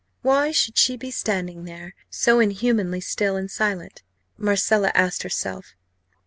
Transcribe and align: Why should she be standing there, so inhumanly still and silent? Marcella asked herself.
Why 0.23 0.49
should 0.49 0.79
she 0.79 0.97
be 0.97 1.11
standing 1.11 1.65
there, 1.65 1.93
so 2.09 2.39
inhumanly 2.39 3.01
still 3.01 3.35
and 3.35 3.51
silent? 3.51 4.01
Marcella 4.35 4.91
asked 4.95 5.21
herself. 5.21 5.75